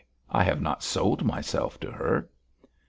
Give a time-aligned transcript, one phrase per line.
[0.31, 2.27] I have not sold myself to her."